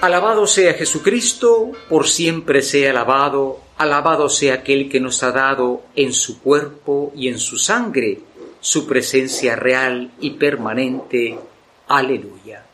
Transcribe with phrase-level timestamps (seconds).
[0.00, 6.14] Alabado sea Jesucristo, por siempre sea alabado, alabado sea aquel que nos ha dado en
[6.14, 8.20] su cuerpo y en su sangre
[8.60, 11.38] su presencia real y permanente.
[11.88, 12.64] Aleluya.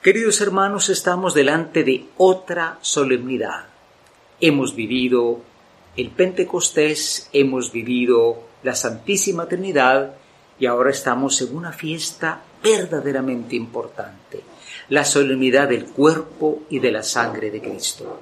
[0.00, 3.66] Queridos hermanos, estamos delante de otra solemnidad.
[4.40, 5.42] Hemos vivido
[5.94, 10.14] el Pentecostés, hemos vivido la Santísima Trinidad
[10.58, 14.53] y ahora estamos en una fiesta verdaderamente importante
[14.88, 18.20] la solemnidad del cuerpo y de la sangre de Cristo.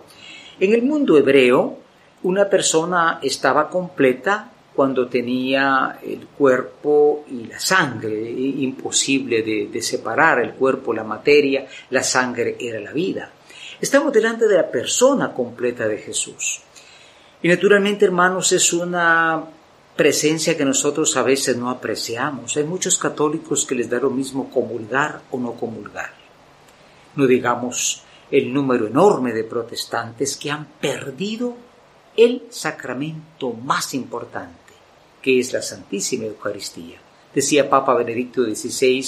[0.61, 1.79] En el mundo hebreo,
[2.23, 10.53] una persona estaba completa cuando tenía el cuerpo y la sangre, imposible de, separar el
[10.53, 13.31] cuerpo, la materia, la sangre era la vida.
[13.81, 16.61] Estamos delante de la persona completa de Jesús.
[17.43, 19.45] Y naturalmente, hermanos, es una
[19.97, 22.57] presencia que nosotros a veces no apreciamos.
[22.57, 26.22] Hay muchos católicos que les da lo mismo comulgar o no comulgar
[27.17, 31.55] no digamos el número enorme de protestantes que han perdido
[32.17, 34.73] el sacramento más importante,
[35.21, 36.99] que es la Santísima Eucaristía.
[37.35, 39.05] Decía Papa Benedicto XVI,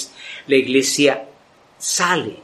[0.47, 1.27] la Iglesia
[1.77, 2.37] sale,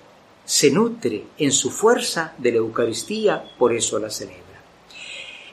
[0.46, 4.42] se nutre en su fuerza de la Eucaristía, por eso la celebra.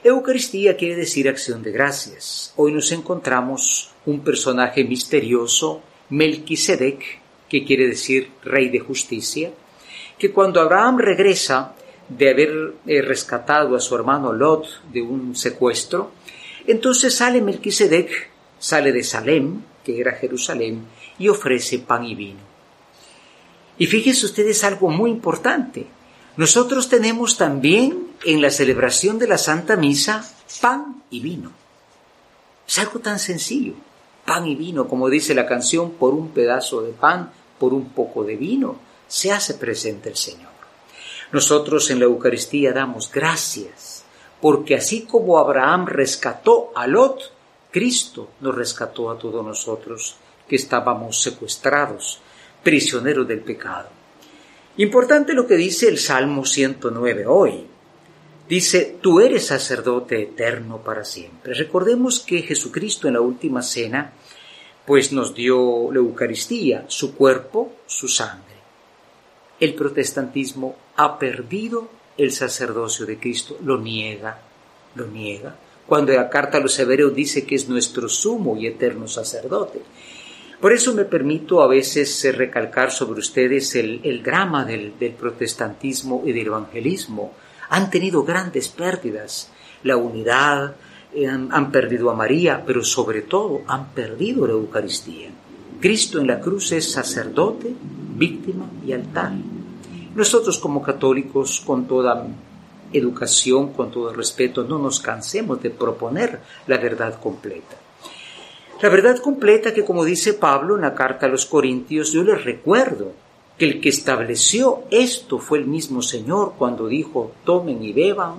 [0.04, 2.52] Eucaristía quiere decir acción de gracias.
[2.56, 9.50] Hoy nos encontramos un personaje misterioso, Melquisedec, que quiere decir rey de justicia,
[10.18, 11.74] que cuando Abraham regresa
[12.08, 16.10] de haber eh, rescatado a su hermano Lot de un secuestro,
[16.66, 20.84] entonces sale Melquisedec, sale de Salem, que era Jerusalén,
[21.18, 22.40] y ofrece pan y vino.
[23.78, 25.86] Y fíjense ustedes algo muy importante.
[26.36, 30.28] Nosotros tenemos también en la celebración de la Santa Misa
[30.60, 31.52] pan y vino.
[32.66, 33.74] Es algo tan sencillo.
[34.24, 38.24] Pan y vino, como dice la canción, por un pedazo de pan, por un poco
[38.24, 40.52] de vino se hace presente el Señor.
[41.32, 44.04] Nosotros en la Eucaristía damos gracias,
[44.40, 47.32] porque así como Abraham rescató a Lot,
[47.70, 52.20] Cristo nos rescató a todos nosotros que estábamos secuestrados,
[52.62, 53.88] prisioneros del pecado.
[54.76, 57.66] Importante lo que dice el Salmo 109 hoy.
[58.48, 61.52] Dice, tú eres sacerdote eterno para siempre.
[61.52, 64.12] Recordemos que Jesucristo en la última cena,
[64.86, 68.57] pues nos dio la Eucaristía, su cuerpo, su sangre
[69.60, 74.38] el protestantismo ha perdido el sacerdocio de Cristo, lo niega,
[74.94, 75.54] lo niega.
[75.86, 79.80] Cuando la carta a los hebreos dice que es nuestro sumo y eterno sacerdote.
[80.60, 86.32] Por eso me permito a veces eh, recalcar sobre ustedes el, drama del, protestantismo y
[86.32, 87.32] del evangelismo.
[87.70, 89.50] Han tenido grandes pérdidas,
[89.84, 90.74] la unidad,
[91.14, 95.30] eh, han perdido a María, pero sobre todo han perdido la Eucaristía.
[95.80, 97.72] Cristo en la cruz es sacerdote,
[98.18, 99.32] víctima y altar.
[100.14, 102.26] Nosotros como católicos, con toda
[102.92, 107.76] educación, con todo respeto, no nos cansemos de proponer la verdad completa.
[108.80, 112.44] La verdad completa que, como dice Pablo en la carta a los Corintios, yo les
[112.44, 113.12] recuerdo
[113.58, 118.34] que el que estableció esto fue el mismo Señor cuando dijo, tomen y beban,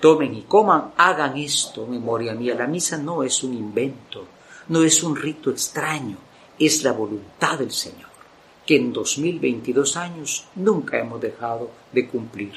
[0.00, 2.54] tomen y coman, hagan esto, memoria mía.
[2.54, 4.24] La misa no es un invento,
[4.68, 6.16] no es un rito extraño,
[6.58, 8.08] es la voluntad del Señor,
[8.66, 12.52] que en 2022 años nunca hemos dejado de cumplir.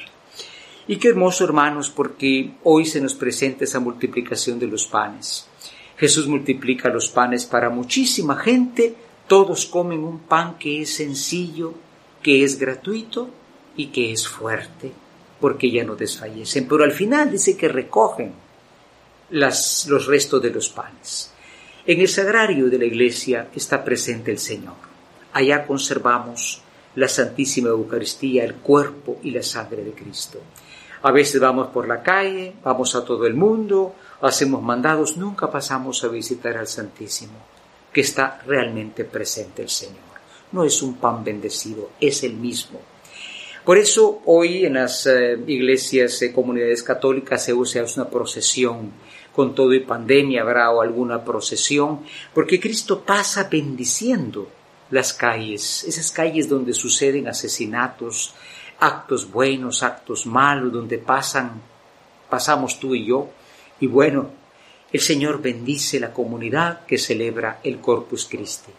[0.88, 5.48] Y qué hermoso, hermanos, porque hoy se nos presenta esa multiplicación de los panes.
[5.98, 8.96] Jesús multiplica los panes para muchísima gente,
[9.28, 11.74] todos comen un pan que es sencillo,
[12.24, 13.30] que es gratuito
[13.76, 14.92] y que es fuerte,
[15.42, 16.68] porque ya no desfallecen.
[16.68, 18.32] Pero al final dice que recogen
[19.32, 21.32] las, los restos de los panes.
[21.86, 24.76] En el sagrario de la iglesia está presente el Señor.
[25.38, 26.64] Allá conservamos
[26.96, 30.40] la Santísima Eucaristía, el cuerpo y la sangre de Cristo.
[31.04, 36.04] A veces vamos por la calle, vamos a todo el mundo, hacemos mandados, nunca pasamos
[36.04, 37.34] a visitar al Santísimo,
[37.94, 40.10] que está realmente presente el Señor.
[40.54, 42.80] No es un pan bendecido, es el mismo.
[43.64, 48.92] Por eso hoy en las eh, iglesias, y comunidades católicas se usa una procesión
[49.36, 52.00] con todo y pandemia habrá alguna procesión,
[52.34, 54.57] porque Cristo pasa bendiciendo
[54.90, 58.34] las calles, esas calles donde suceden asesinatos,
[58.80, 61.62] actos buenos, actos malos, donde pasan,
[62.30, 63.30] pasamos tú y yo,
[63.80, 64.30] y bueno,
[64.92, 68.72] el Señor bendice la comunidad que celebra el Corpus Christi.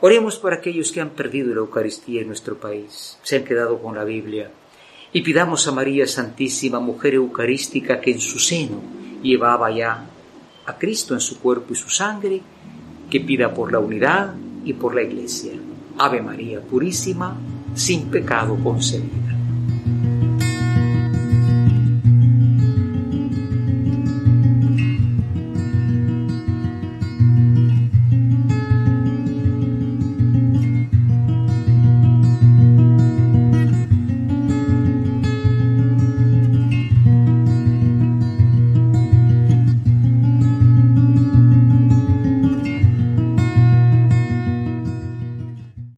[0.00, 3.94] Oremos por aquellos que han perdido la Eucaristía en nuestro país, se han quedado con
[3.94, 4.50] la Biblia,
[5.12, 8.80] y pidamos a María Santísima, Mujer Eucarística, que en su seno
[9.22, 10.06] llevaba ya
[10.66, 12.40] a Cristo en su cuerpo y su sangre,
[13.10, 15.52] que pida por la unidad y por la Iglesia.
[15.98, 17.36] Ave María Purísima,
[17.74, 19.27] sin pecado concebida.